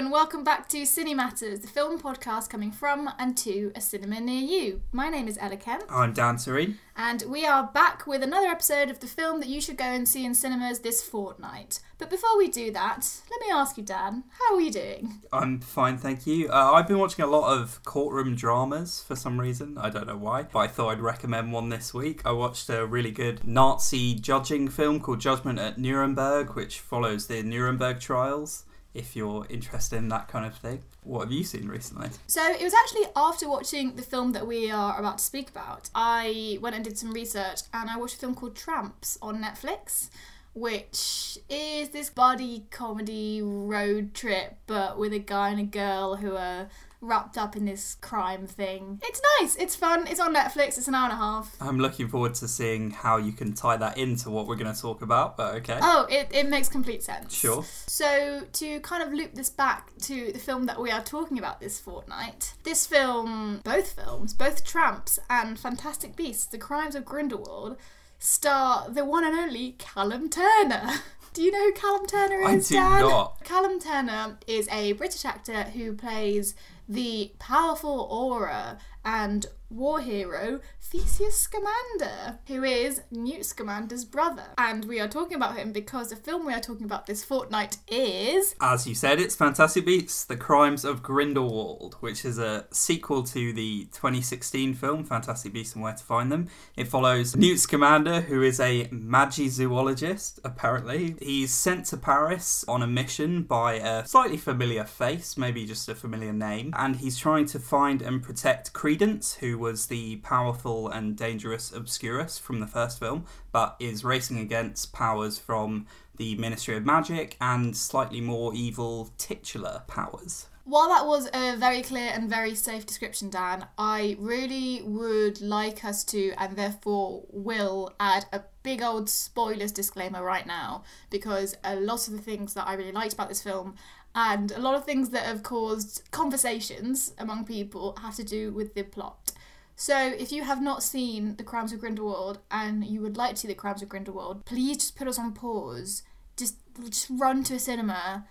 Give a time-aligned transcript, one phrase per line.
[0.00, 4.40] and welcome back to Cinematters, the film podcast coming from and to a cinema near
[4.40, 4.80] you.
[4.92, 6.76] My name is Ella Kemp, I'm Dan Sareen.
[6.96, 10.08] and we are back with another episode of the film that you should go and
[10.08, 11.80] see in cinemas this fortnight.
[11.98, 15.20] But before we do that, let me ask you, Dan, how are you doing?
[15.34, 16.48] I'm fine, thank you.
[16.48, 19.76] Uh, I've been watching a lot of courtroom dramas for some reason.
[19.76, 22.22] I don't know why, but I thought I'd recommend one this week.
[22.24, 27.42] I watched a really good Nazi judging film called Judgment at Nuremberg, which follows the
[27.42, 28.64] Nuremberg trials.
[28.92, 32.08] If you're interested in that kind of thing, what have you seen recently?
[32.26, 35.90] So it was actually after watching the film that we are about to speak about,
[35.94, 40.10] I went and did some research and I watched a film called Tramps on Netflix,
[40.54, 46.36] which is this buddy comedy road trip, but with a guy and a girl who
[46.36, 46.68] are
[47.00, 49.00] wrapped up in this crime thing.
[49.02, 51.56] It's nice, it's fun, it's on Netflix, it's an hour and a half.
[51.60, 54.80] I'm looking forward to seeing how you can tie that into what we're going to
[54.80, 55.78] talk about, but okay.
[55.80, 57.34] Oh, it, it makes complete sense.
[57.34, 57.64] Sure.
[57.86, 61.60] So, to kind of loop this back to the film that we are talking about
[61.60, 67.76] this fortnight, this film, both films, both Tramps and Fantastic Beasts, The Crimes of Grindelwald,
[68.18, 70.90] star the one and only Callum Turner.
[71.32, 72.72] Do you know who Callum Turner is?
[72.72, 73.00] I do Dan?
[73.02, 73.44] not.
[73.44, 76.56] Callum Turner is a British actor who plays
[76.90, 84.46] the powerful Auror and war hero Theseus Scamander, who is Newt Scamander's brother.
[84.58, 87.76] And we are talking about him because the film we are talking about this fortnight
[87.88, 93.22] is As you said, it's Fantastic Beasts: The Crimes of Grindelwald, which is a sequel
[93.24, 96.48] to the 2016 film Fantastic Beasts and Where to Find Them.
[96.76, 100.40] It follows Newt Scamander, who is a magizoologist.
[100.42, 105.88] Apparently, he's sent to Paris on a mission by a slightly familiar face, maybe just
[105.88, 110.88] a familiar name, and he's trying to find and protect Credence, who was the powerful
[110.88, 116.76] and dangerous Obscurus from the first film, but is racing against powers from the Ministry
[116.76, 120.46] of Magic and slightly more evil titular powers.
[120.64, 125.84] While that was a very clear and very safe description, Dan, I really would like
[125.84, 131.76] us to, and therefore will, add a big old spoilers disclaimer right now, because a
[131.76, 133.74] lot of the things that I really liked about this film
[134.14, 138.74] and a lot of things that have caused conversations among people have to do with
[138.74, 139.32] the plot.
[139.80, 143.36] So, if you have not seen The Crimes of Grindelwald and you would like to
[143.38, 146.02] see The Crimes of Grindelwald, please just put us on pause.
[146.36, 148.26] Just, just run to a cinema,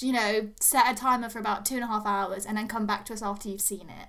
[0.00, 2.86] you know, set a timer for about two and a half hours and then come
[2.86, 4.08] back to us after you've seen it.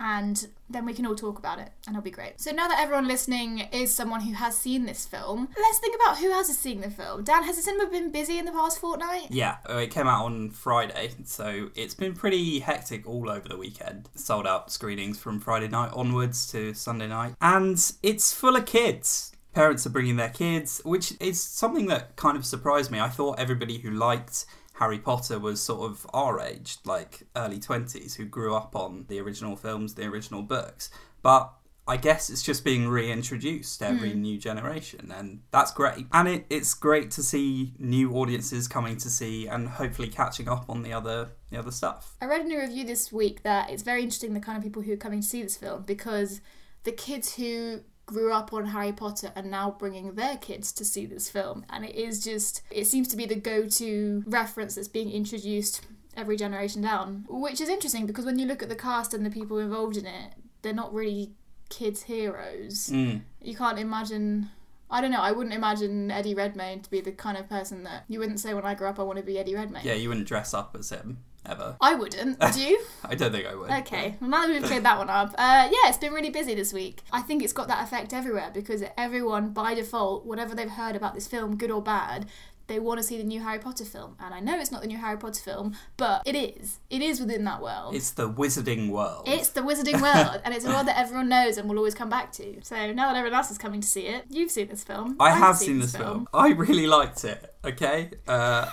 [0.00, 2.40] And then we can all talk about it and it'll be great.
[2.40, 6.18] So now that everyone listening is someone who has seen this film, let's think about
[6.18, 7.24] who else is seeing the film.
[7.24, 9.28] Dan, has the cinema been busy in the past fortnight?
[9.30, 13.56] Yeah, uh, it came out on Friday, so it's been pretty hectic all over the
[13.56, 14.08] weekend.
[14.14, 19.32] Sold out screenings from Friday night onwards to Sunday night, and it's full of kids.
[19.54, 23.00] Parents are bringing their kids, which is something that kind of surprised me.
[23.00, 24.44] I thought everybody who liked
[24.78, 29.20] Harry Potter was sort of our age, like early 20s, who grew up on the
[29.20, 30.88] original films, the original books.
[31.20, 31.52] But
[31.88, 34.20] I guess it's just being reintroduced every hmm.
[34.20, 36.06] new generation, and that's great.
[36.12, 40.66] And it, it's great to see new audiences coming to see and hopefully catching up
[40.68, 42.16] on the other the other stuff.
[42.20, 44.82] I read in a review this week that it's very interesting the kind of people
[44.82, 46.40] who are coming to see this film because
[46.84, 51.04] the kids who grew up on Harry Potter are now bringing their kids to see
[51.04, 51.64] this film.
[51.68, 55.82] And it is just it seems to be the go-to reference that's being introduced
[56.16, 59.30] every generation down which is interesting because when you look at the cast and the
[59.30, 60.32] people involved in it
[60.62, 61.30] they're not really
[61.68, 62.90] kids heroes.
[62.92, 63.20] Mm.
[63.40, 64.50] you can't imagine
[64.90, 68.02] I don't know I wouldn't imagine Eddie Redmayne to be the kind of person that
[68.08, 69.84] you wouldn't say when I grew up I want to be Eddie Redmayne.
[69.84, 71.76] Yeah, you wouldn't dress up as him ever.
[71.80, 73.70] I wouldn't would you I don't think I would.
[73.70, 76.54] Okay, well now that we've cleared that one up, uh, yeah, it's been really busy
[76.54, 77.02] this week.
[77.12, 81.14] I think it's got that effect everywhere because everyone, by default, whatever they've heard about
[81.14, 82.26] this film, good or bad,
[82.68, 84.14] they want to see the new Harry Potter film.
[84.20, 86.78] And I know it's not the new Harry Potter film, but it is.
[86.90, 87.94] It is within that world.
[87.94, 89.24] It's the wizarding world.
[89.26, 92.10] It's the Wizarding World, and it's a world that everyone knows and will always come
[92.10, 92.60] back to.
[92.62, 95.16] So now that everyone else is coming to see it, you've seen this film.
[95.18, 96.28] I I've have seen this film.
[96.32, 97.54] I really liked it.
[97.64, 98.10] Okay.
[98.26, 98.70] Uh,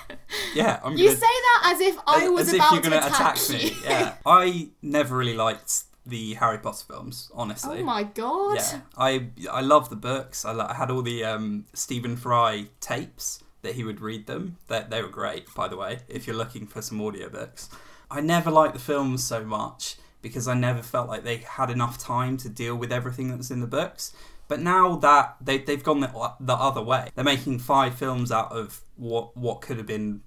[0.53, 2.81] yeah, I'm You gonna say that as if I as, was as about if you're
[2.83, 3.69] to gonna attack, attack you.
[3.69, 3.77] me.
[3.83, 7.31] Yeah, I never really liked the Harry Potter films.
[7.33, 7.79] Honestly.
[7.79, 8.57] oh my god.
[8.57, 10.43] Yeah, I I love the books.
[10.45, 14.57] I, I had all the um, Stephen Fry tapes that he would read them.
[14.67, 15.99] That they were great, by the way.
[16.07, 17.67] If you're looking for some audiobooks,
[18.09, 21.97] I never liked the films so much because I never felt like they had enough
[21.97, 24.13] time to deal with everything that was in the books.
[24.47, 28.51] But now that they they've gone the, the other way, they're making five films out
[28.51, 30.21] of what what could have been,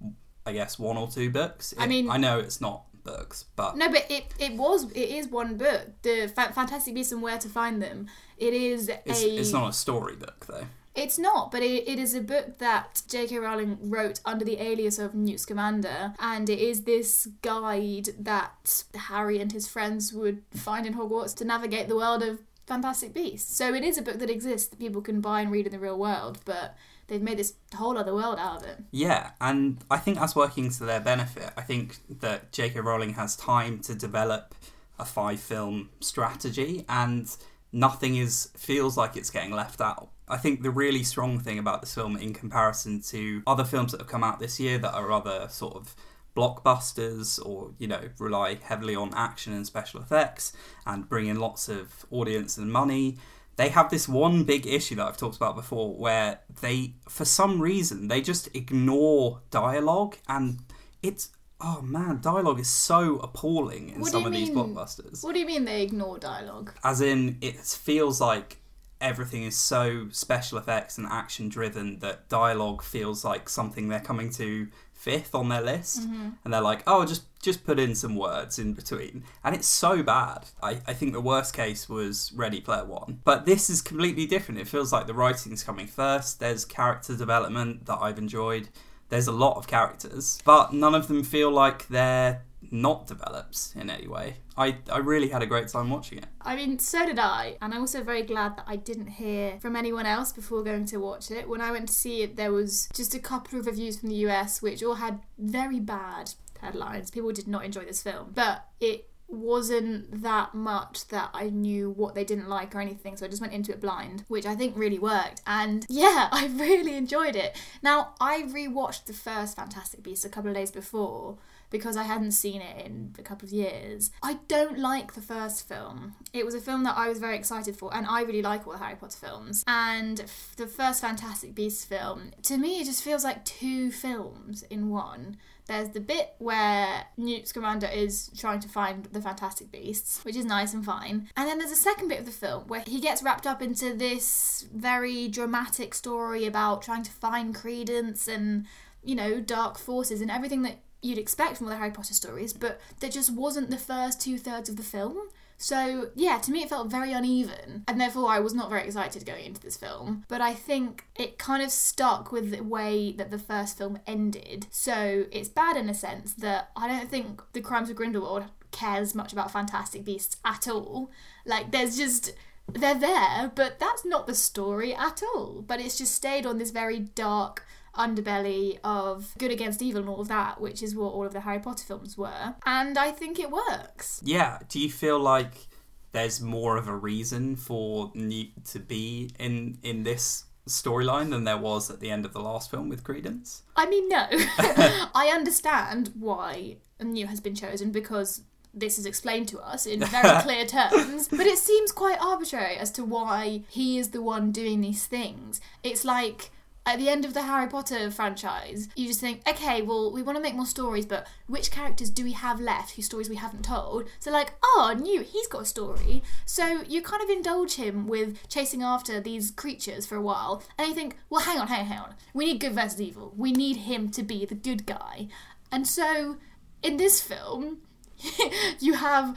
[0.44, 1.72] I guess, one or two books.
[1.78, 5.28] I mean- I know it's not books, but No, but it, it was it is
[5.28, 5.86] one book.
[6.02, 8.08] The Fantastic Beasts and Where to Find Them.
[8.36, 10.66] It is it's, a it's not a storybook though.
[10.98, 13.38] It's not, but it, it is a book that J.K.
[13.38, 19.38] Rowling wrote under the alias of Newt Scamander, and it is this guide that Harry
[19.38, 23.56] and his friends would find in Hogwarts to navigate the world of Fantastic Beasts.
[23.56, 25.78] So it is a book that exists that people can buy and read in the
[25.78, 28.78] real world, but they've made this whole other world out of it.
[28.90, 31.52] Yeah, and I think that's working to their benefit.
[31.56, 32.80] I think that J.K.
[32.80, 34.52] Rowling has time to develop
[34.98, 37.28] a five film strategy, and
[37.72, 40.10] nothing is feels like it's getting left out.
[40.30, 44.00] I think the really strong thing about this film, in comparison to other films that
[44.00, 45.94] have come out this year that are other sort of
[46.36, 50.52] blockbusters or you know rely heavily on action and special effects
[50.86, 53.16] and bring in lots of audience and money
[53.56, 57.60] they have this one big issue that I've talked about before where they for some
[57.60, 60.60] reason they just ignore dialogue and
[61.02, 65.40] it's oh man dialogue is so appalling in What some of these blockbusters What do
[65.40, 66.72] you mean they ignore dialogue?
[66.84, 68.58] as in it feels like
[69.00, 74.30] everything is so special effects and action driven that dialogue feels like something they're coming
[74.30, 76.00] to fifth on their list.
[76.00, 76.30] Mm-hmm.
[76.44, 79.24] And they're like oh just just put in some words in between.
[79.44, 80.46] And it's so bad.
[80.60, 83.20] I, I think the worst case was ready player one.
[83.22, 84.60] But this is completely different.
[84.60, 86.40] It feels like the writing's coming first.
[86.40, 88.68] There's character development that i've enjoyed.
[89.08, 93.88] There's a lot of characters but none of them feel like they're not developed in
[93.88, 97.18] any way i, I really had a great time watching it I mean, so did
[97.18, 100.86] I, and I'm also very glad that I didn't hear from anyone else before going
[100.86, 101.46] to watch it.
[101.46, 104.14] When I went to see it, there was just a couple of reviews from the
[104.26, 107.10] US which all had very bad headlines.
[107.10, 112.14] People did not enjoy this film, but it wasn't that much that I knew what
[112.14, 114.74] they didn't like or anything, so I just went into it blind, which I think
[114.74, 115.42] really worked.
[115.46, 117.60] And yeah, I really enjoyed it.
[117.82, 121.36] Now, I rewatched the first Fantastic Beasts a couple of days before
[121.70, 124.10] because I hadn't seen it in a couple of years.
[124.22, 126.14] I don't like the first film.
[126.32, 128.72] It was a film that I was very excited for, and I really like all
[128.72, 129.64] the Harry Potter films.
[129.66, 134.62] And f- the first Fantastic Beasts film, to me, it just feels like two films
[134.64, 135.36] in one.
[135.66, 140.46] There's the bit where Newt Scamander is trying to find the Fantastic Beasts, which is
[140.46, 141.28] nice and fine.
[141.36, 143.92] And then there's a second bit of the film where he gets wrapped up into
[143.92, 148.64] this very dramatic story about trying to find Credence and,
[149.04, 152.52] you know, dark forces and everything that you'd expect from all the Harry Potter stories,
[152.52, 155.28] but there just wasn't the first two thirds of the film.
[155.60, 159.26] So, yeah, to me it felt very uneven, and therefore I was not very excited
[159.26, 160.24] going into this film.
[160.28, 164.68] But I think it kind of stuck with the way that the first film ended.
[164.70, 169.16] So, it's bad in a sense that I don't think The Crimes of Grindelwald cares
[169.16, 171.10] much about Fantastic Beasts at all.
[171.44, 172.32] Like, there's just.
[172.70, 175.64] They're there, but that's not the story at all.
[175.66, 177.64] But it's just stayed on this very dark
[177.98, 181.40] underbelly of good against evil and all of that, which is what all of the
[181.40, 182.54] Harry Potter films were.
[182.64, 184.20] And I think it works.
[184.24, 184.58] Yeah.
[184.68, 185.68] Do you feel like
[186.12, 191.56] there's more of a reason for Newt to be in in this storyline than there
[191.56, 193.62] was at the end of the last film with Credence?
[193.76, 194.26] I mean, no.
[194.30, 198.42] I understand why Newt has been chosen because
[198.74, 202.90] this is explained to us in very clear terms, but it seems quite arbitrary as
[202.92, 205.60] to why he is the one doing these things.
[205.82, 206.50] It's like
[206.88, 210.36] at the end of the Harry Potter franchise, you just think, okay, well, we want
[210.36, 213.62] to make more stories, but which characters do we have left whose stories we haven't
[213.62, 214.08] told?
[214.18, 216.22] So, like, oh, Newt, he's got a story.
[216.46, 220.88] So you kind of indulge him with chasing after these creatures for a while, and
[220.88, 222.14] you think, well, hang on, hang on, hang on.
[222.32, 223.34] We need good versus evil.
[223.36, 225.28] We need him to be the good guy.
[225.70, 226.38] And so,
[226.82, 227.80] in this film,
[228.80, 229.36] you have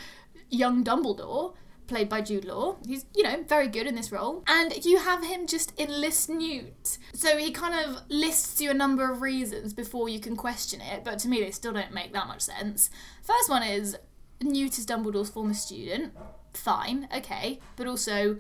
[0.50, 1.54] young Dumbledore,
[1.92, 2.78] played by Jude Law.
[2.88, 4.44] He's, you know, very good in this role.
[4.48, 6.98] And you have him just enlist Newt.
[7.14, 11.04] So he kind of lists you a number of reasons before you can question it,
[11.04, 12.90] but to me they still don't make that much sense.
[13.22, 13.98] First one is
[14.42, 16.14] Newt is Dumbledore's former student.
[16.54, 17.60] Fine, okay.
[17.76, 18.38] But also,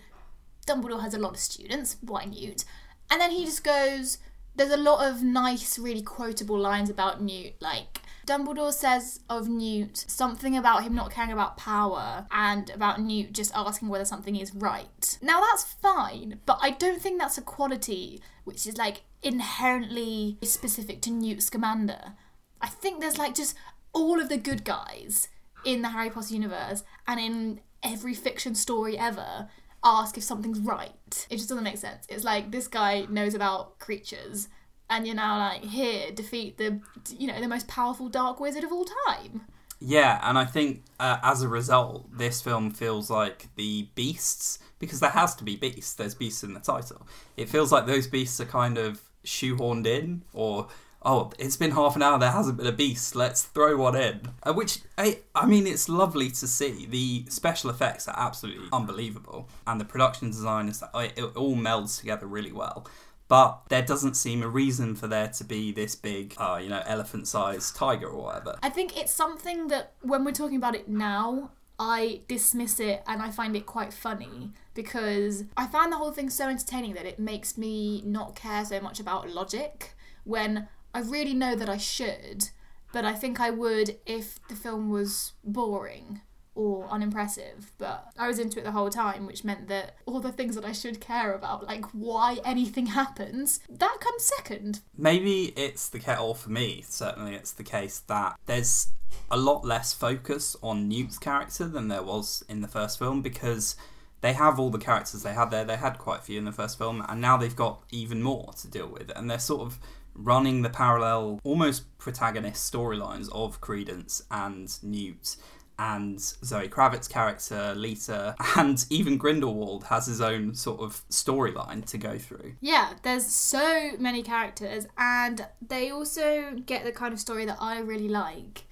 [0.65, 1.98] Dumbledore has a lot of students.
[2.00, 2.63] Why Newt?
[3.12, 4.17] And then he just goes,
[4.55, 8.00] there's a lot of nice, really quotable lines about Newt, like
[8.31, 13.51] Dumbledore says of Newt something about him not caring about power and about Newt just
[13.53, 15.19] asking whether something is right.
[15.21, 21.01] Now that's fine, but I don't think that's a quality which is like inherently specific
[21.01, 22.13] to Newt Scamander.
[22.61, 23.53] I think there's like just
[23.91, 25.27] all of the good guys
[25.65, 29.50] in the Harry Potter universe and in every fiction story ever
[29.83, 31.27] ask if something's right.
[31.29, 32.05] It just doesn't make sense.
[32.07, 34.47] It's like this guy knows about creatures
[34.91, 36.79] and you're now like here defeat the
[37.17, 39.41] you know the most powerful dark wizard of all time.
[39.83, 45.00] Yeah, and I think uh, as a result, this film feels like the beasts because
[45.00, 45.95] there has to be beasts.
[45.95, 47.07] There's beasts in the title.
[47.36, 50.67] It feels like those beasts are kind of shoehorned in, or
[51.03, 52.19] oh, it's been half an hour.
[52.19, 53.15] There hasn't been a beast.
[53.15, 54.21] Let's throw one in.
[54.43, 56.86] Uh, which I, I mean, it's lovely to see.
[56.86, 62.00] The special effects are absolutely unbelievable, and the production design is it, it all melds
[62.00, 62.86] together really well.
[63.31, 66.83] But there doesn't seem a reason for there to be this big, uh, you know,
[66.85, 68.59] elephant sized tiger or whatever.
[68.61, 73.21] I think it's something that when we're talking about it now, I dismiss it and
[73.21, 77.19] I find it quite funny because I find the whole thing so entertaining that it
[77.19, 79.95] makes me not care so much about logic
[80.25, 82.50] when I really know that I should,
[82.91, 86.19] but I think I would if the film was boring
[86.55, 87.72] or unimpressive.
[87.77, 90.65] But I was into it the whole time, which meant that all the things that
[90.65, 94.81] I should care about, like why anything happens, that comes second.
[94.98, 98.88] Maybe it's the case, or for me, certainly it's the case that there's
[99.29, 103.75] a lot less focus on Newt's character than there was in the first film because
[104.22, 105.65] they have all the characters they had there.
[105.65, 108.51] They had quite a few in the first film, and now they've got even more
[108.62, 109.79] to deal with, and they're sort of
[110.13, 115.38] running the parallel, almost protagonist storylines of Credence and Newt
[115.81, 121.97] and Zoe Kravitz's character, Leta, and even Grindelwald has his own sort of storyline to
[121.97, 122.53] go through.
[122.61, 127.79] Yeah, there's so many characters, and they also get the kind of story that I
[127.79, 128.65] really like,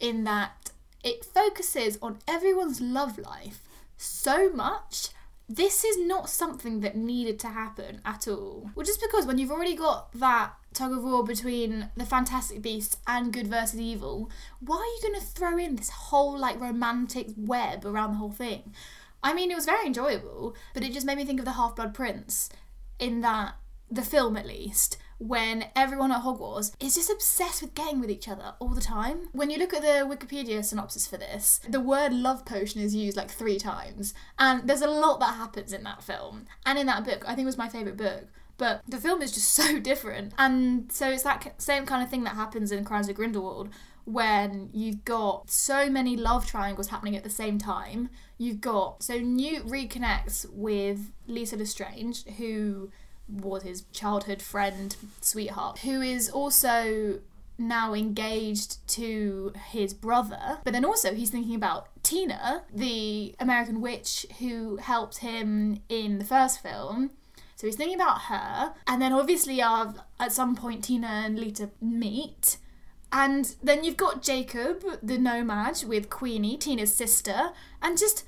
[0.00, 0.70] in that
[1.04, 3.60] it focuses on everyone's love life
[3.96, 5.10] so much.
[5.48, 8.70] This is not something that needed to happen at all.
[8.74, 12.98] Well, just because when you've already got that tug of war between the Fantastic Beasts
[13.06, 17.28] and good versus evil, why are you going to throw in this whole like romantic
[17.34, 18.74] web around the whole thing?
[19.22, 21.76] I mean, it was very enjoyable, but it just made me think of the Half
[21.76, 22.50] Blood Prince
[22.98, 23.54] in that,
[23.90, 28.28] the film at least, when everyone at Hogwarts is just obsessed with getting with each
[28.28, 29.28] other all the time.
[29.32, 33.16] When you look at the Wikipedia synopsis for this, the word love potion is used
[33.16, 37.04] like three times, and there's a lot that happens in that film and in that
[37.04, 37.24] book.
[37.24, 38.24] I think it was my favourite book.
[38.58, 40.34] But the film is just so different.
[40.36, 43.70] And so it's that same kind of thing that happens in Crimes of Grindelwald
[44.04, 48.08] when you've got so many love triangles happening at the same time.
[48.38, 52.90] You've got so Newt reconnects with Leta Lestrange, who
[53.28, 57.20] was his childhood friend, sweetheart, who is also
[57.58, 64.24] now engaged to his brother, but then also he's thinking about Tina, the American witch
[64.38, 67.10] who helped him in the first film.
[67.56, 71.70] So he's thinking about her, and then obviously uh, at some point Tina and Leta
[71.80, 72.58] meet.
[73.10, 77.50] And then you've got Jacob, the No-Maj, with Queenie, Tina's sister,
[77.82, 78.24] and just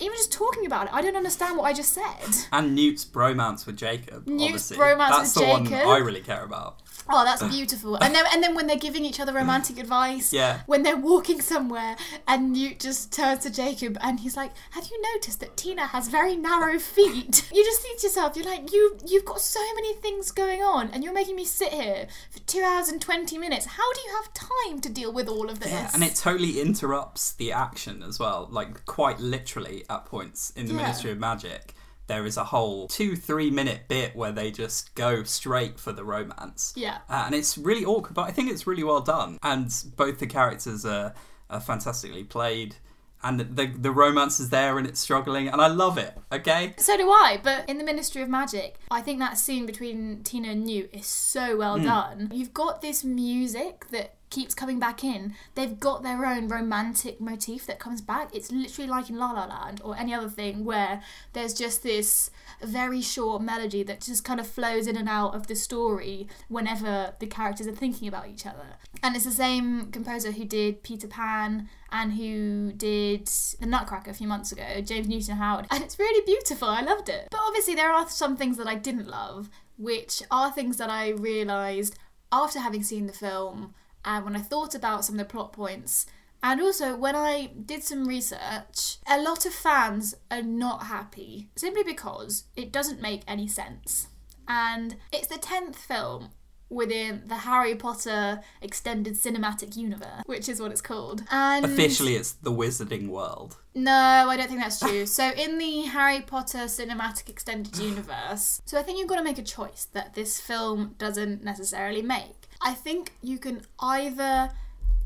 [0.00, 2.46] even just talking about it, I don't understand what I just said.
[2.52, 4.26] And Newt's bromance with Jacob.
[4.26, 4.76] Newt's obviously.
[4.76, 6.78] bromance That's with the one I really care about.
[7.10, 7.96] Oh, that's beautiful.
[7.96, 10.60] And then and then when they're giving each other romantic advice, Yeah.
[10.66, 11.96] when they're walking somewhere
[12.26, 16.08] and Newt just turns to Jacob and he's like, "Have you noticed that Tina has
[16.08, 19.94] very narrow feet?" You just think to yourself, you're like, "You you've got so many
[19.94, 23.66] things going on and you're making me sit here for 2 hours and 20 minutes.
[23.66, 26.60] How do you have time to deal with all of this?" Yeah, and it totally
[26.60, 30.82] interrupts the action as well, like quite literally at points in the Yeah.
[30.82, 31.74] Ministry of Magic.
[32.08, 36.04] There is a whole two, three minute bit where they just go straight for the
[36.04, 36.72] romance.
[36.74, 36.98] Yeah.
[37.08, 39.38] Uh, and it's really awkward, but I think it's really well done.
[39.42, 41.14] And both the characters are,
[41.48, 42.76] are fantastically played.
[43.20, 46.74] And the, the romance is there and it's struggling, and I love it, okay?
[46.78, 50.50] So do I, but in the Ministry of Magic, I think that scene between Tina
[50.50, 52.30] and Newt is so well done.
[52.32, 55.34] You've got this music that keeps coming back in.
[55.54, 58.34] They've got their own romantic motif that comes back.
[58.34, 62.30] It's literally like in La La Land or any other thing where there's just this
[62.62, 67.14] very short melody that just kind of flows in and out of the story whenever
[67.18, 68.76] the characters are thinking about each other.
[69.02, 73.26] And it's the same composer who did Peter Pan and who did
[73.60, 75.66] The Nutcracker a few months ago, James Newton Howard.
[75.70, 76.68] And it's really beautiful.
[76.68, 77.28] I loved it.
[77.30, 81.10] But obviously, there are some things that I didn't love, which are things that I
[81.10, 81.98] realised
[82.30, 83.74] after having seen the film
[84.08, 86.06] and when I thought about some of the plot points.
[86.42, 91.82] And also, when I did some research, a lot of fans are not happy simply
[91.82, 94.08] because it doesn't make any sense.
[94.46, 96.30] And it's the 10th film
[96.70, 101.24] within the Harry Potter extended cinematic universe, which is what it's called.
[101.30, 103.56] And Officially, it's the Wizarding World.
[103.74, 105.04] no, I don't think that's true.
[105.04, 109.38] so in the Harry Potter cinematic extended universe, so I think you've got to make
[109.38, 112.37] a choice that this film doesn't necessarily make.
[112.60, 114.50] I think you can either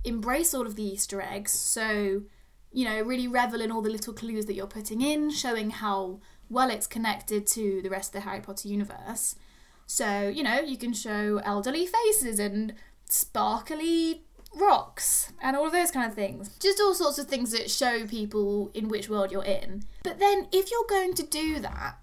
[0.04, 2.22] embrace all of the Easter eggs, so
[2.72, 6.20] you know, really revel in all the little clues that you're putting in, showing how
[6.48, 9.36] well it's connected to the rest of the Harry Potter universe.
[9.86, 12.74] So, you know, you can show elderly faces and
[13.08, 14.22] sparkly
[14.54, 16.56] rocks and all of those kind of things.
[16.58, 19.84] Just all sorts of things that show people in which world you're in.
[20.02, 21.96] But then, if you're going to do that,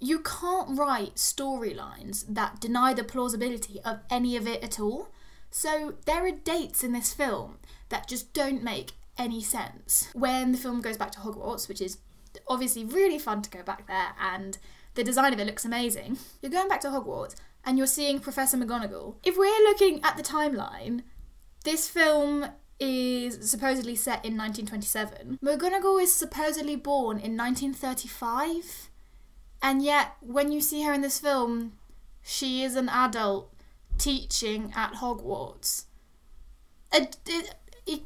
[0.00, 5.08] you can't write storylines that deny the plausibility of any of it at all.
[5.50, 10.10] So, there are dates in this film that just don't make any sense.
[10.12, 11.98] When the film goes back to Hogwarts, which is
[12.46, 14.58] obviously really fun to go back there, and
[14.96, 16.18] the design of it looks amazing.
[16.42, 19.16] You're going back to Hogwarts and you're seeing Professor McGonagall.
[19.24, 21.02] If we're looking at the timeline,
[21.64, 22.46] this film
[22.78, 25.38] is supposedly set in 1927.
[25.44, 28.90] McGonagall is supposedly born in 1935,
[29.66, 31.72] and yet when you see her in this film,
[32.22, 33.52] she is an adult
[33.98, 35.86] teaching at Hogwarts.
[36.92, 37.52] It, it,
[37.84, 38.02] it,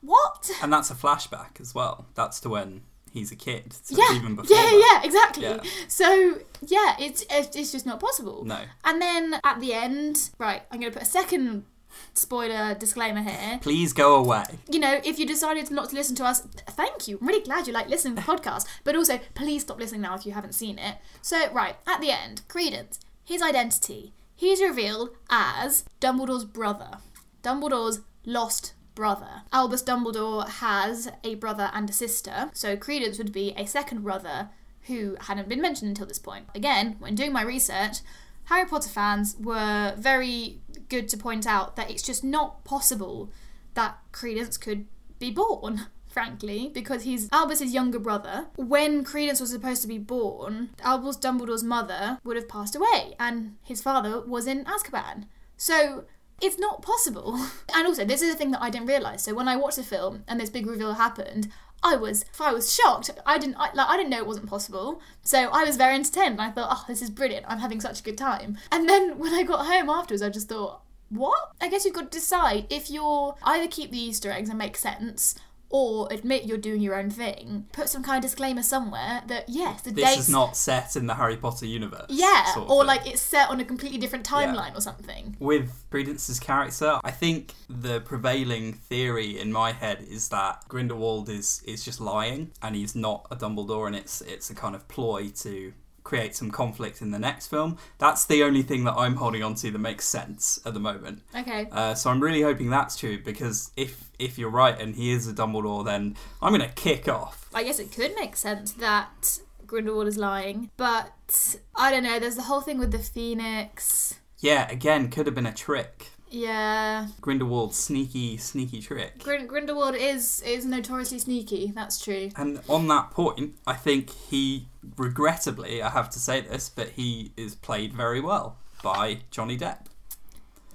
[0.00, 0.50] what?
[0.62, 2.06] And that's a flashback as well.
[2.14, 2.80] That's to when
[3.12, 3.74] he's a kid.
[3.74, 5.00] So yeah, even before yeah, that.
[5.02, 5.44] yeah, exactly.
[5.44, 5.60] Yeah.
[5.86, 8.46] So yeah, it's it's just not possible.
[8.46, 8.60] No.
[8.84, 11.66] And then at the end, right, I'm going to put a second
[12.12, 13.58] spoiler disclaimer here.
[13.62, 14.44] Please go away.
[14.68, 17.18] You know, if you decided not to listen to us, thank you.
[17.20, 18.66] I'm really glad you like listening to the podcast.
[18.84, 20.96] But also, please stop listening now if you haven't seen it.
[21.22, 24.12] So, right, at the end, Credence, his identity.
[24.36, 26.98] He's revealed as Dumbledore's brother.
[27.42, 29.42] Dumbledore's lost brother.
[29.52, 34.50] Albus Dumbledore has a brother and a sister, so Credence would be a second brother
[34.82, 36.46] who hadn't been mentioned until this point.
[36.54, 37.98] Again, when doing my research,
[38.44, 40.60] Harry Potter fans were very
[40.94, 43.28] good to point out that it's just not possible
[43.74, 44.86] that Credence could
[45.18, 48.46] be born, frankly, because he's Albus's younger brother.
[48.54, 53.56] When Credence was supposed to be born, Albus Dumbledore's mother would have passed away, and
[53.64, 55.24] his father was in Azkaban.
[55.56, 56.04] So
[56.40, 57.38] it's not possible.
[57.76, 59.24] And also, this is a thing that I didn't realize.
[59.24, 61.48] So when I watched the film and this big reveal happened,
[61.84, 63.10] I was I was shocked.
[63.26, 65.02] I didn't I, like I didn't know it wasn't possible.
[65.22, 66.40] So I was very entertained.
[66.40, 67.44] I thought, oh, this is brilliant.
[67.46, 68.56] I'm having such a good time.
[68.72, 71.52] And then when I got home afterwards, I just thought, what?
[71.60, 74.76] I guess you've got to decide if you're either keep the Easter eggs and make
[74.76, 75.34] sense.
[75.70, 77.66] Or admit you're doing your own thing.
[77.72, 81.08] Put some kind of disclaimer somewhere that yes, the This dates is not set in
[81.08, 82.06] the Harry Potter universe.
[82.10, 82.86] yeah, sort of or thing.
[82.86, 85.36] like it's set on a completely different timeline or something.
[85.40, 91.60] With Credence's character, I think the prevailing theory in my head is that Grindelwald is
[91.66, 95.30] is just lying and he's not a Dumbledore and it's it's a kind of ploy
[95.40, 95.72] to
[96.04, 97.78] create some conflict in the next film.
[97.98, 101.22] That's the only thing that I'm holding on to that makes sense at the moment.
[101.34, 101.66] Okay.
[101.72, 105.26] Uh, so I'm really hoping that's true because if if you're right and he is
[105.26, 107.48] a Dumbledore, then I'm gonna kick off.
[107.52, 112.20] I guess it could make sense that Grindelwald is lying, but I don't know.
[112.20, 114.20] There's the whole thing with the Phoenix.
[114.38, 116.10] Yeah, again, could have been a trick.
[116.34, 119.22] Yeah, Grindelwald's sneaky, sneaky trick.
[119.22, 121.72] Grin- Grindelwald is is notoriously sneaky.
[121.72, 122.30] That's true.
[122.36, 124.66] And on that point, I think he,
[124.96, 129.86] regrettably, I have to say this, but he is played very well by Johnny Depp.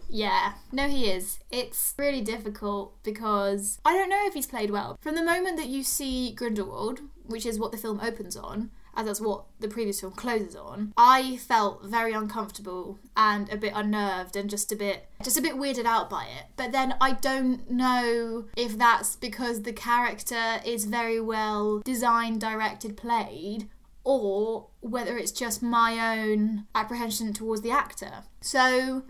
[0.09, 1.39] Yeah, no, he is.
[1.51, 4.97] It's really difficult because I don't know if he's played well.
[5.01, 9.05] From the moment that you see Grindelwald, which is what the film opens on, as
[9.05, 14.35] that's what the previous film closes on, I felt very uncomfortable and a bit unnerved
[14.35, 16.45] and just a bit just a bit weirded out by it.
[16.55, 22.97] But then I don't know if that's because the character is very well designed, directed,
[22.97, 23.69] played,
[24.03, 28.23] or whether it's just my own apprehension towards the actor.
[28.41, 29.03] So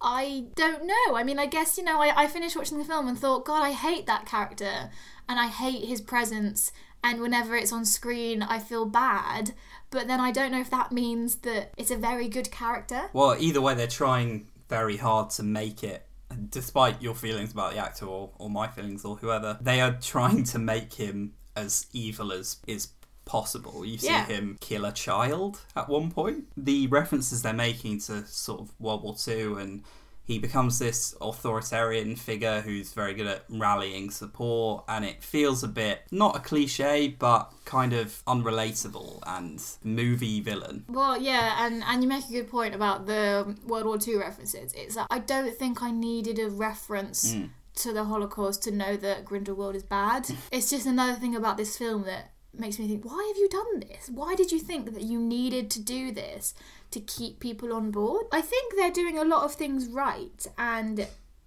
[0.00, 1.16] I don't know.
[1.16, 3.62] I mean, I guess, you know, I, I finished watching the film and thought, God,
[3.62, 4.90] I hate that character
[5.28, 6.72] and I hate his presence.
[7.04, 9.52] And whenever it's on screen, I feel bad.
[9.90, 13.02] But then I don't know if that means that it's a very good character.
[13.12, 16.06] Well, either way, they're trying very hard to make it,
[16.48, 20.44] despite your feelings about the actor or, or my feelings or whoever, they are trying
[20.44, 22.88] to make him as evil as is
[23.26, 23.84] possible.
[23.84, 24.24] You see Yeah.
[24.26, 26.46] him kill a child at one point.
[26.56, 29.84] The references they're making to sort of World War II and
[30.24, 35.68] he becomes this authoritarian figure who's very good at rallying support and it feels a
[35.68, 42.02] bit not a cliche but kind of unrelatable and movie villain Well, yeah, and, and
[42.02, 44.72] you make a good point about the World War II references.
[44.74, 47.46] It's that I don't think I needed a reference hmm.
[47.76, 50.28] to the Holocaust to know that Grindelwald is bad.
[50.52, 53.80] it's just another thing about this film that makes me think, why have you done
[53.80, 54.08] this?
[54.08, 56.54] Why did you think that you needed to do this
[56.94, 58.26] to keep people on board?
[58.32, 61.06] I think they're doing a lot of things right, and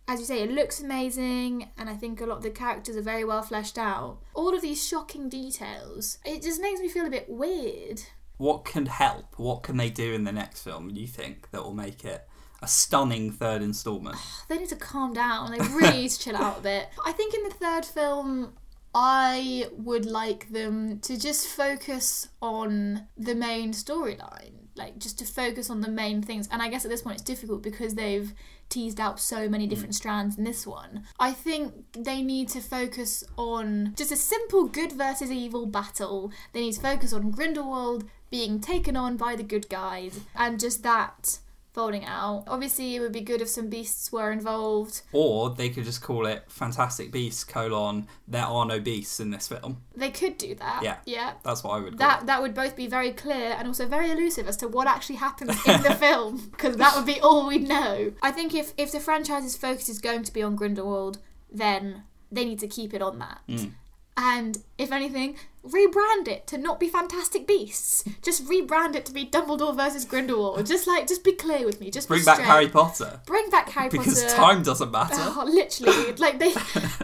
[0.09, 3.01] as you say, it looks amazing, and I think a lot of the characters are
[3.01, 4.19] very well fleshed out.
[4.33, 8.01] All of these shocking details, it just makes me feel a bit weird.
[8.37, 11.63] what can help what can they do in the next film do you think that
[11.63, 12.27] will make it
[12.61, 14.15] a stunning third installment
[14.47, 15.51] they need to calm down.
[15.51, 16.87] They really need to chill out a bit.
[17.05, 18.53] I think in the third film,
[18.93, 24.66] I would like them to just focus on the main storyline.
[24.77, 26.47] Like, just to focus on the main things.
[26.51, 28.33] And I guess at this point it's difficult because they've
[28.69, 29.69] teased out so many mm.
[29.69, 31.03] different strands in this one.
[31.19, 36.31] I think they need to focus on just a simple good versus evil battle.
[36.53, 40.83] They need to focus on Grindelwald being taken on by the good guys and just
[40.83, 41.39] that
[41.77, 42.43] folding out.
[42.47, 45.03] Obviously, it would be good if some beasts were involved.
[45.11, 49.47] Or they could just call it Fantastic Beasts colon there are no beasts in this
[49.47, 49.83] film.
[49.95, 50.81] They could do that.
[50.81, 50.97] Yeah.
[51.05, 51.33] Yeah.
[51.43, 54.47] That's what I would That that would both be very clear and also very elusive
[54.47, 58.11] as to what actually happens in the film because that would be all we'd know.
[58.23, 61.19] I think if if the franchise's focus is going to be on Grindelwald,
[61.51, 63.41] then they need to keep it on that.
[63.47, 63.73] Mm.
[64.19, 68.03] And if anything, rebrand it to not be Fantastic Beasts.
[68.23, 70.65] Just rebrand it to be Dumbledore versus Grindelwald.
[70.65, 71.91] Just like just be clear with me.
[71.91, 72.47] Just Bring back straight.
[72.47, 73.21] Harry Potter.
[73.27, 74.21] Bring back Harry Because Potter.
[74.21, 75.15] Because time doesn't matter.
[75.17, 76.53] Oh, literally, like they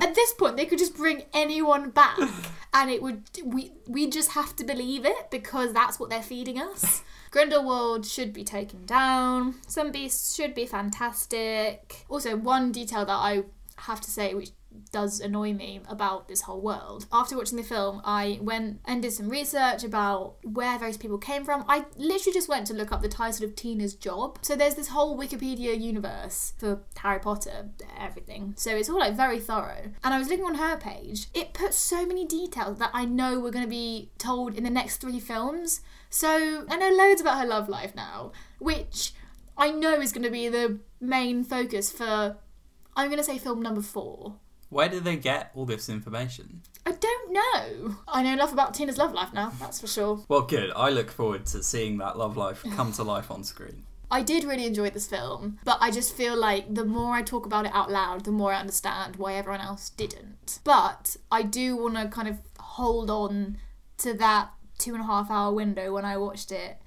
[0.02, 2.18] at this point they could just bring anyone back,
[2.74, 6.60] and it would we we just have to believe it because that's what they're feeding
[6.60, 7.04] us.
[7.30, 9.56] Grindelwald should be taken down.
[9.68, 12.06] Some beasts should be fantastic.
[12.10, 13.44] Also, one detail that I
[13.78, 14.52] have to say, which
[14.92, 17.06] does annoy me about this whole world.
[17.12, 21.44] After watching the film, I went and did some research about where various people came
[21.44, 21.66] from.
[21.68, 24.40] I literally just went to look up the title of Tina's job.
[24.42, 28.54] So there's this whole Wikipedia universe for Harry Potter, everything.
[28.58, 29.92] So it's all like very thorough.
[30.04, 31.28] And I was looking on her page.
[31.34, 34.70] It puts so many details that I know we're going to be told in the
[34.70, 35.82] next three films.
[36.10, 39.14] So I know loads about her love life now, which
[39.58, 42.38] I know is going to be the main focus for.
[42.96, 44.36] I'm going to say film number four.
[44.74, 46.64] Where did they get all this information?
[46.84, 47.96] I don't know.
[48.08, 50.26] I know enough about Tina's love life now, that's for sure.
[50.28, 50.72] Well, good.
[50.76, 53.84] I look forward to seeing that love life come to life on screen.
[54.10, 57.46] I did really enjoy this film, but I just feel like the more I talk
[57.46, 60.60] about it out loud, the more I understand why everyone else didn't.
[60.64, 63.58] But I do want to kind of hold on
[64.00, 66.78] to that two and a half hour window when I watched it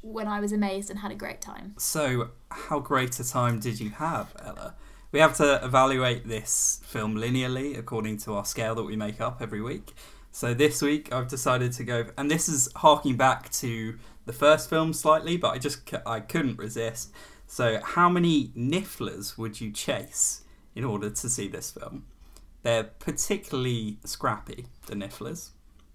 [0.00, 1.74] when I was amazed and had a great time.
[1.78, 4.74] So, how great a time did you have, Ella?
[5.14, 9.40] We have to evaluate this film linearly according to our scale that we make up
[9.40, 9.94] every week.
[10.32, 13.96] So, this week I've decided to go, and this is harking back to
[14.26, 17.12] the first film slightly, but I just I couldn't resist.
[17.46, 20.42] So, how many nifflers would you chase
[20.74, 22.06] in order to see this film?
[22.64, 25.50] They're particularly scrappy, the nifflers.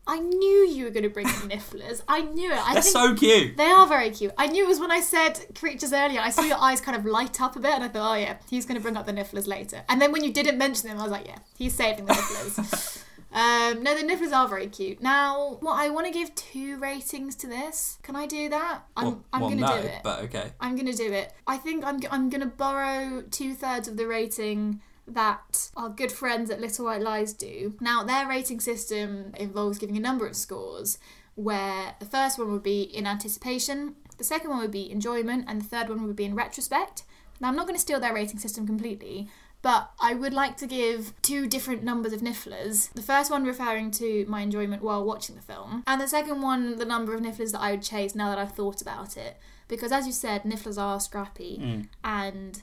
[0.09, 2.01] I knew you were going to bring the Nifflers.
[2.07, 2.57] I knew it.
[2.67, 3.57] I They're so cute.
[3.57, 4.31] They are very cute.
[4.39, 6.19] I knew it was when I said creatures earlier.
[6.19, 8.37] I saw your eyes kind of light up a bit, and I thought, oh yeah,
[8.49, 9.83] he's going to bring up the Nifflers later.
[9.87, 13.03] And then when you didn't mention them, I was like, yeah, he's saving the Nifflers.
[13.33, 14.99] um, no, the Nifflers are very cute.
[14.99, 17.99] Now, what I want to give two ratings to this.
[18.01, 18.81] Can I do that?
[18.97, 20.01] I'm, Well, I'm well, going to no, do it.
[20.03, 20.51] but okay.
[20.59, 21.33] I'm gonna do it.
[21.45, 24.81] I think I'm I'm gonna borrow two thirds of the rating
[25.13, 27.75] that our good friends at Little White Lies do.
[27.79, 30.97] Now their rating system involves giving a number of scores,
[31.35, 35.61] where the first one would be in anticipation, the second one would be enjoyment, and
[35.61, 37.03] the third one would be in retrospect.
[37.39, 39.29] Now I'm not going to steal their rating system completely.
[39.61, 42.93] But I would like to give two different numbers of nifflers.
[42.93, 46.77] The first one referring to my enjoyment while watching the film, and the second one
[46.77, 49.37] the number of nifflers that I would chase now that I've thought about it
[49.69, 51.87] because as you said, nifflers are scrappy, mm.
[52.03, 52.61] and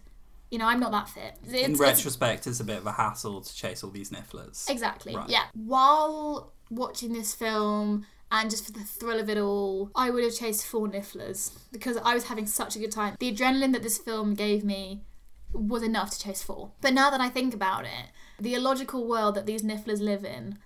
[0.56, 1.34] you know I'm not that fit.
[1.42, 4.70] It's- In it's- retrospect, it's a bit of a hassle to chase all these nifflers.
[4.70, 5.28] exactly, Right.
[5.28, 5.44] yeah.
[5.52, 8.06] While watching this film.
[8.28, 11.96] And just for the thrill of it all, I would have chased four nifflers because
[11.98, 13.14] I was having such a good time.
[13.20, 15.04] The adrenaline that this film gave me
[15.52, 16.72] was enough to chase four.
[16.80, 18.06] But now that I think about it,
[18.40, 20.58] the illogical world that these nifflers live in,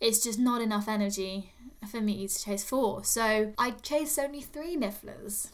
[0.00, 1.52] it's just not enough energy
[1.86, 3.04] for me to chase four.
[3.04, 5.50] So I chased only three nifflers.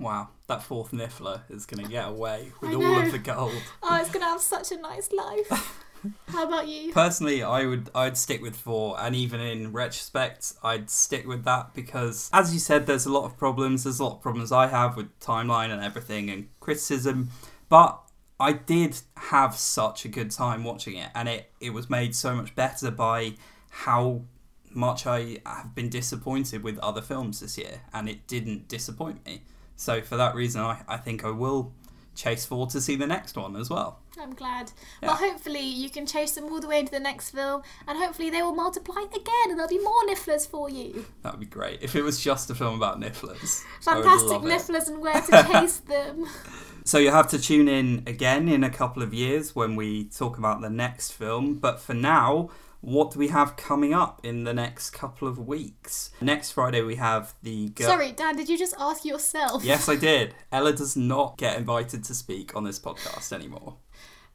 [0.00, 3.52] Wow, that fourth niffler is going to get away with all of the gold.
[3.82, 5.84] Oh, it's gonna have such a nice life.
[6.28, 6.92] How about you?
[6.92, 11.74] Personally, I would I'd stick with four, and even in retrospect, I'd stick with that
[11.74, 13.84] because, as you said, there's a lot of problems.
[13.84, 17.30] There's a lot of problems I have with timeline and everything and criticism,
[17.68, 18.00] but
[18.38, 22.34] I did have such a good time watching it, and it it was made so
[22.34, 23.34] much better by
[23.68, 24.22] how
[24.70, 29.42] much I have been disappointed with other films this year, and it didn't disappoint me.
[29.80, 31.72] So for that reason, I, I think I will
[32.14, 33.98] chase four to see the next one as well.
[34.20, 34.72] I'm glad.
[35.02, 35.08] Yeah.
[35.08, 38.28] Well, hopefully you can chase them all the way into the next film, and hopefully
[38.28, 41.06] they will multiply again, and there'll be more nifflers for you.
[41.22, 43.62] That would be great if it was just a film about nifflers.
[43.80, 44.48] Fantastic love it.
[44.48, 46.26] nifflers and where to chase them.
[46.90, 50.38] So you'll have to tune in again in a couple of years when we talk
[50.38, 51.54] about the next film.
[51.54, 52.50] But for now,
[52.80, 56.10] what do we have coming up in the next couple of weeks?
[56.20, 57.86] Next Friday we have the girl.
[57.86, 59.62] Sorry, Dan, did you just ask yourself?
[59.62, 60.34] Yes, I did.
[60.50, 63.76] Ella does not get invited to speak on this podcast anymore.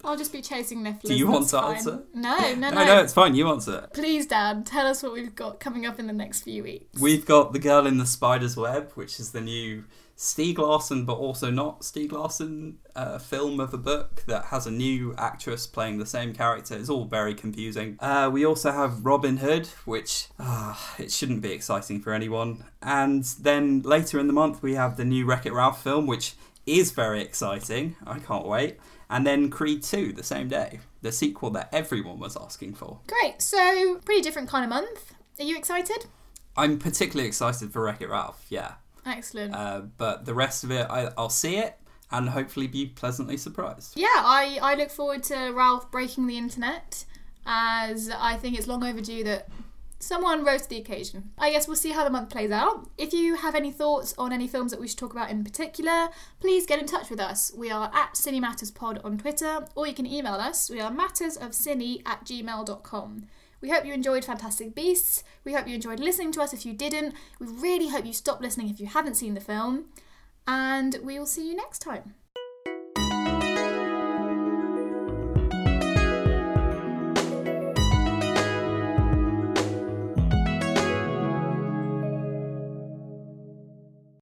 [0.06, 1.08] I'll just be chasing nifflers.
[1.08, 1.76] Do you want to fine.
[1.76, 2.04] answer?
[2.14, 2.70] No, no, no.
[2.70, 3.36] No, no, it's fine.
[3.36, 3.90] You answer.
[3.94, 7.02] Please, Dan, tell us what we've got coming up in the next few weeks.
[7.02, 9.84] We've got The Girl in the Spider's Web, which is the new
[10.18, 14.72] Stieg Larsson, but also not Stieg Larsson uh, film of a book that has a
[14.72, 16.76] new actress playing the same character.
[16.76, 17.98] It's all very confusing.
[18.00, 22.64] Uh, we also have Robin Hood, which ah, it shouldn't be exciting for anyone.
[22.82, 26.36] And then later in the month, we have the new Wreck It Ralph film, which
[26.66, 27.98] is very exciting.
[28.06, 28.78] I can't wait.
[29.10, 33.00] And then Creed 2 the same day, the sequel that everyone was asking for.
[33.08, 33.42] Great.
[33.42, 35.14] So, pretty different kind of month.
[35.40, 36.06] Are you excited?
[36.58, 38.76] I'm particularly excited for Wreck It Ralph, yeah.
[39.06, 39.54] Excellent.
[39.54, 41.78] Uh, but the rest of it, I, I'll see it
[42.12, 43.94] and hopefully be pleasantly surprised.
[43.98, 47.06] yeah, I, I look forward to Ralph breaking the internet
[47.46, 49.48] as I think it's long overdue that
[50.00, 51.32] someone rose to the occasion.
[51.38, 52.90] I guess we'll see how the month plays out.
[52.98, 56.10] If you have any thoughts on any films that we should talk about in particular,
[56.40, 57.52] please get in touch with us.
[57.56, 60.70] We are at CineMattersPod on Twitter, or you can email us.
[60.70, 63.28] We are mattersofcine at gmail.com.
[63.62, 65.24] We hope you enjoyed Fantastic Beasts.
[65.44, 67.16] We hope you enjoyed listening to us if you didn't.
[67.40, 69.86] We really hope you stop listening if you haven't seen the film.
[70.48, 72.16] And we will see you next time.